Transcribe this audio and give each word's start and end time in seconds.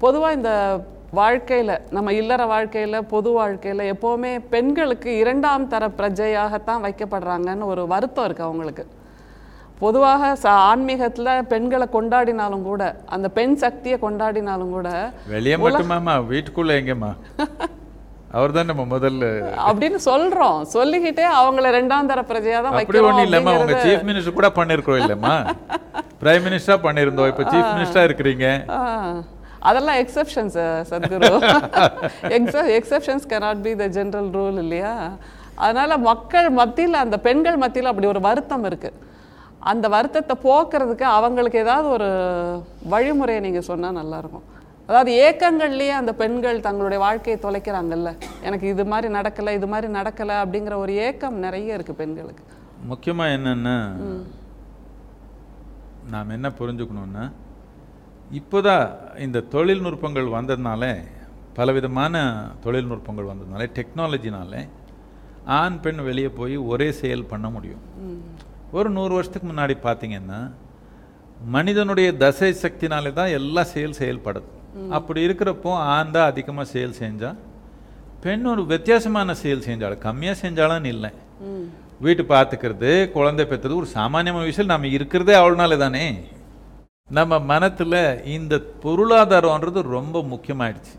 பொதுவாக 0.00 0.32
இந்த 0.32 0.52
வாழ்க்கையில் 1.12 1.72
நம்ம 1.90 2.12
இல்லற 2.12 2.42
வாழ்க்கையில் 2.46 3.06
பொது 3.12 3.30
வாழ்க்கையில் 3.30 3.82
எப்போவுமே 3.92 4.32
பெண்களுக்கு 4.54 5.10
இரண்டாம் 5.22 5.68
தர 5.68 5.84
பிரஜையாகத்தான் 5.98 6.84
வைக்கப்படுறாங்கன்னு 6.86 7.70
ஒரு 7.72 7.82
வருத்தம் 7.86 8.26
இருக்குது 8.26 8.48
அவங்களுக்கு. 8.48 8.84
பொதுவாக 9.80 10.28
ச 10.42 10.46
ஆன்மீகத்தில் 10.68 11.30
பெண்களை 11.52 11.86
கொண்டாடினாலும் 11.94 12.62
கூட 12.62 12.82
அந்த 13.06 13.28
பெண் 13.28 13.56
சக்தியை 13.56 13.96
கொண்டாடினாலும் 14.04 14.70
கூட 14.70 14.88
வெளியே 15.34 15.56
மட்டுமாம்மா 15.64 16.14
வீட்டுக்குள்ள 16.30 16.72
எங்கேம்மா? 16.80 17.10
அவர் 18.36 18.54
தான் 18.56 18.70
நம்ம 18.70 18.84
முதல்ல? 18.94 19.24
அப்படின்னு 19.68 19.98
சொல்றோம். 20.08 20.58
சொல்லிக்கிட்டே 20.74 21.26
அவங்கள 21.40 21.70
ரெண்டாம் 21.78 22.10
தர 22.12 22.22
பிரஜையா 22.30 22.60
தான் 22.62 22.78
அப்படி 22.80 23.02
ஒண்ணும் 23.08 23.26
இல்லம்மா 23.28 23.54
உங்க 23.60 23.76
சீஃப் 23.86 24.06
மினிஸ்டர் 24.10 24.38
கூட 24.40 24.50
பண்ணிருக்கோம் 24.58 25.00
இல்லம்மா. 25.02 25.34
பிரைம் 26.22 26.46
மினிஸ்டரா 26.48 26.76
பண்ணிருந்தோம் 26.86 27.30
இப்ப 27.32 27.44
சீஃப் 27.52 27.72
மினிஸ்டரா 27.76 28.04
இருக்கிறீங்க. 28.08 28.46
அதெல்லாம் 29.60 29.98
exceptions 30.02 30.58
Sadhguru. 30.90 31.30
Exceptions 32.78 33.26
cannot 33.32 33.58
be 33.66 33.72
the 33.76 33.86
general 33.96 34.30
rule 34.38 34.58
இல்லையா? 34.64 34.92
அதனால 35.54 35.98
மக்கள் 35.98 36.48
மத்தியில் 36.50 37.02
அந்த 37.04 37.16
பெண்கள் 37.26 37.56
மத்தியில் 37.56 37.90
அப்படி 37.90 38.06
ஒரு 38.06 38.20
வருத்தம் 38.20 38.64
இருக்கு. 38.64 38.90
அந்த 39.70 39.88
வருத்தத்தை 39.88 40.36
போக்குறதுக்கு 40.44 41.06
அவங்களுக்கு 41.18 41.58
ஏதாவது 41.58 41.88
ஒரு 41.88 42.08
வழிமுறையை 42.92 43.40
நீங்க 43.46 43.60
சொன்னா 43.60 43.90
நல்லா 44.00 44.18
இருக்கும் 44.18 44.44
அதாவது 44.88 45.12
ஏக்கங்கள்லயே 45.26 45.94
அந்த 46.00 46.12
பெண்கள் 46.14 46.64
தங்களுடைய 46.66 46.98
வாழ்க்கையை 47.04 47.38
தொலைக்கிறாங்கல்ல. 47.44 48.10
எனக்கு 48.42 48.66
இது 48.68 48.84
மாதிரி 48.84 49.08
நடக்கல 49.14 49.54
இது 49.58 49.66
மாதிரி 49.66 49.92
நடக்கல 49.92 50.36
அப்படிங்கிற 50.42 50.74
ஒரு 50.74 50.92
ஏக்கம் 51.06 51.38
நிறைய 51.46 51.74
இருக்கு 51.74 51.94
பெண்களுக்கு. 52.02 52.44
முக்கியமா 52.90 53.26
என்னன்னா 53.36 53.76
நாம் 56.14 56.34
என்ன 56.38 56.50
புரிஞ்சுக்கணும்னா 58.30 58.38
இப்போதான் 58.38 59.18
இந்த 59.18 59.40
தொழில்நுட்பங்கள் 59.40 60.34
வந்ததுனால 60.36 61.04
பலவிதமான 61.54 62.24
தொழில்நுட்பங்கள் 62.64 63.30
வந்ததுனால 63.32 63.68
டெக்னாலஜினால 63.78 64.66
ஆண் 65.44 65.80
பெண் 65.80 65.96
வெளியே 65.96 66.28
போய் 66.28 66.56
ஒரே 66.56 66.92
செயல் 66.92 67.24
பண்ண 67.24 67.50
முடியும். 67.50 67.82
ஒரு 68.72 68.90
நூறு 68.90 69.14
வருஷத்துக்கு 69.14 69.48
முன்னாடி 69.52 69.74
பார்த்தீங்கன்னா 69.82 70.50
மனிதனுடைய 71.54 72.16
தசை 72.16 72.54
சக்தினாலே 72.62 73.12
தான் 73.12 73.28
எல்லா 73.28 73.62
செயல் 73.62 73.98
செயல்படுது. 73.98 74.44
அப்படி 74.90 75.26
இருக்கிறப்போ 75.26 75.72
ஆண் 75.72 76.10
தான் 76.10 76.30
அதிகமாக 76.30 76.68
செயல் 76.68 76.98
செஞ்சா 77.00 77.36
பெண் 78.20 78.44
ஒரு 78.44 78.66
வித்தியாசமான 78.66 79.34
செயல் 79.34 79.66
செஞ்சாலும் 79.68 80.04
கம்மியாக 80.06 80.36
செஞ்சாலும் 80.42 80.84
இல்லை. 80.84 81.10
வீட்டு 82.00 82.22
பார்த்துக்கிறது 82.22 83.10
குழந்தை 83.10 83.46
பெற்றது 83.46 83.76
ஒரு 83.76 83.86
சாமானியமான 83.86 84.44
விஷயம் 84.44 84.72
நம்ம 84.72 84.86
இருக்கிறதே 84.86 85.34
அவ்வளோனால 85.34 85.76
தானே? 85.76 86.24
நம்ம 87.14 87.38
மனத்தில் 87.50 87.92
இந்த 88.36 88.54
பொருளாதாரம்ன்றது 88.84 89.80
ரொம்ப 89.96 90.22
முக்கியமாயிடுச்சு. 90.30 90.94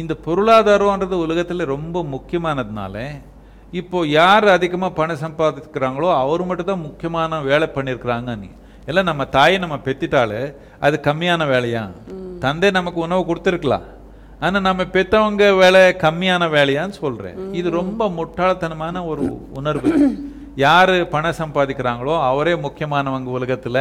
இந்த 0.00 0.12
பொருளாதாரம்ன்றது 0.26 1.16
உலகத்தில் 1.24 1.70
ரொம்ப 1.72 2.02
முக்கியமானதுனால 2.12 2.94
இப்போ 3.80 3.98
யார் 4.06 4.46
அதிகமாக 4.54 4.96
பணம் 4.98 5.20
சம்பாதிக்கிறாங்களோ 5.24 6.08
அவர் 6.22 6.44
மட்டும் 6.48 6.70
தான் 6.70 6.84
முக்கியமான 6.86 7.40
வேலை 7.50 7.66
பண்ணியிருக்கிறாங்க 7.74 8.36
நீ 8.42 8.48
எல்லாம் 8.90 9.08
நம்ம 9.10 9.26
தாயை 9.36 9.58
நம்ம 9.64 9.76
பெத்திட்டாலே 9.86 10.40
அது 10.86 10.96
கம்மியான 11.08 11.42
வேலையா? 11.52 11.82
தந்தை 12.44 12.70
நமக்கு 12.78 13.00
உணவு 13.06 13.22
கொடுத்துருக்கலாம். 13.28 13.86
ஆனா 14.40 14.58
நம்ம 14.68 14.82
பெத்தவங்க 14.96 15.44
வேலை 15.62 15.82
கம்மியான 16.04 16.48
வேலையான்னு 16.56 16.96
சொல்றேன். 17.02 17.38
இது 17.58 17.68
ரொம்ப 17.80 18.08
முட்டாள்தனமான 18.18 19.04
ஒரு 19.12 19.26
உணர்வு. 19.60 19.92
யாரு 20.64 21.06
பணம் 21.06 21.38
சம்பாதிக்கிறாங்களோ 21.38 22.14
அவரே 22.28 22.54
முக்கியமானவங்க 22.66 23.28
உலகத்துல. 23.38 23.78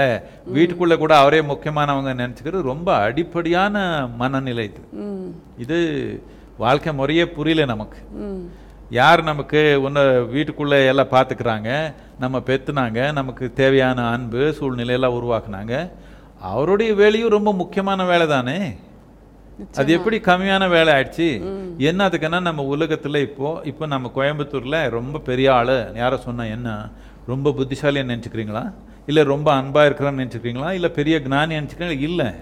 வீட்டுக்குள்ள 0.56 0.98
கூட 0.98 1.14
அவரே 1.18 1.42
முக்கியமானவங்க 1.52 2.12
நினைச்சுக்கிறது 2.22 2.62
ரொம்ப 2.72 2.90
அடிப்படையான 3.08 3.76
மனநிலை 4.22 4.66
இது. 4.70 4.82
இது 5.58 5.78
வாழ்க்கை 6.58 6.94
முறையே 6.94 7.26
புரியல 7.38 7.66
நமக்கு. 7.66 8.00
யார் 8.90 9.22
நமக்கு 9.24 9.62
உன்னை 9.82 10.02
வீட்டுக்குள்ளே 10.34 10.80
எல்லாம் 10.88 11.14
பார்த்துக்கிறாங்க 11.14 11.70
நம்ம 12.20 12.42
பெத்துனாங்க 12.50 13.00
நமக்கு 13.20 13.46
தேவையான 13.54 14.08
அன்பு 14.10 14.42
சூழ்நிலையெல்லாம் 14.60 15.18
உருவாக்குனாங்க 15.20 15.74
அவருடைய 16.52 16.94
வேலையும் 16.94 17.36
ரொம்ப 17.38 17.54
முக்கியமான 17.54 18.06
வேலை 18.06 18.28
தானே 18.28 18.60
அது 19.78 19.94
எப்படி 19.94 20.18
கம்மியான 20.18 20.70
வேலை 20.70 20.94
ஆயிடுச்சு? 20.94 21.28
என்னதுக்குன்னா 21.80 22.42
நம்ம 22.42 22.76
உலகத்துல 22.76 23.22
இப்போ 23.22 23.62
இப்போ 23.64 23.86
நம்ம 23.86 24.12
கோயம்புத்தூர்ல 24.16 24.90
ரொம்ப 24.90 25.20
பெரிய 25.20 25.54
ஆளு 25.54 25.92
யாரோ 25.96 26.18
சொன்னா 26.18 26.44
என்ன? 26.44 26.90
ரொம்ப 27.28 27.50
புத்திசாலியா 27.50 28.04
நினைச்சுக்கிறீங்களா? 28.06 28.74
இல்ல 29.06 29.24
ரொம்ப 29.24 29.62
அன்பா 29.62 29.82
இருக்கிறான்னு 29.90 30.22
நினைச்சுக்கிறீங்களா? 30.22 30.72
இல்ல 30.72 30.90
பெரிய 30.90 31.22
ஞானி 31.28 31.56
நினைச்சுக்கிறீங்களா? 31.56 32.00
இல்ல. 32.00 32.36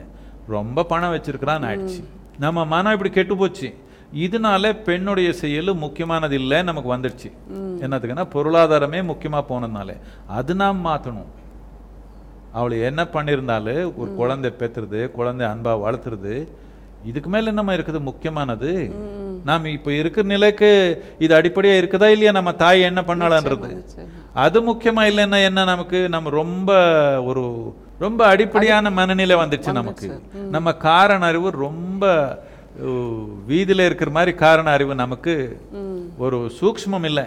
ரொம்ப 0.47 0.83
பணம் 0.83 1.13
வச்சிருக்கிறான்னு 1.13 1.67
ஆயிடுச்சு. 1.69 2.03
நம்ம 2.37 2.65
மனம் 2.65 2.91
இப்படி 2.91 3.09
கெட்டு 3.09 3.37
போச்சு. 3.37 3.73
இதனால 4.13 4.83
பெண்ணுடைய 4.83 5.33
செயல் 5.33 5.73
முக்கியமானது 5.73 6.35
இல்லை 6.35 6.63
நமக்கு 6.63 6.95
வந்துடுச்சு. 6.95 7.31
என்னதுக்குன்னா 7.53 8.25
பொருளாதாரமே 8.33 9.01
முக்கியமா 9.03 9.43
போனதுனால. 9.49 9.97
அது 10.27 10.55
நாம் 10.55 10.85
மாத்தணும். 10.85 11.31
அவளை 12.51 12.81
என்ன 12.81 13.03
பண்ணியிருந்தாலும் 13.03 13.95
ஒரு 13.95 14.13
குழந்தை 14.13 14.53
பெத்துறது 14.59 15.11
குழந்தை 15.11 15.47
அன்பா 15.47 15.81
வளர்த்துறது 15.81 16.49
இதுக்கு 17.05 17.29
மேல 17.29 17.51
என்னமா 17.51 17.73
இருக்குது 17.73 17.99
முக்கியமானது. 18.09 18.71
நாம் 19.45 19.65
இப்ப 19.77 19.91
இருக்கிற 19.91 20.25
நிலைக்கு 20.27 20.69
இது 21.19 21.33
அடிப்படையா 21.37 21.75
இருக்குதா 21.81 22.09
இல்லையா? 22.15 22.31
நம்ம 22.31 22.51
தாய் 22.63 22.87
என்ன 22.89 23.01
பண்ணலான்றது. 23.07 23.69
அது 24.45 24.57
முக்கியமா 24.69 25.03
இல்லைன்னா 25.09 25.39
என்ன 25.43 25.63
நமக்கு? 25.63 25.99
நம்ம 26.09 26.29
ரொம்ப 26.41 26.71
ஒரு 27.23 27.43
ரொம்ப 27.99 28.21
அடிப்படையான 28.25 28.91
மனநிலை 28.99 29.35
வந்துச்சு. 29.35 29.71
நமக்கு. 29.79 30.07
நம்ம 30.55 30.73
காரண 30.87 31.25
அறிவு 31.25 31.49
ரொம்ப 31.65 32.03
வீதியில 33.49 33.85
இருக்கிற 33.85 34.11
மாதிரி 34.11 34.33
காரண 34.37 34.67
அறிவு 34.71 34.93
நமக்கு 34.95 35.35
ஒரு 36.17 36.39
சூக்ஷ்மம் 36.59 37.07
இல்லை. 37.09 37.25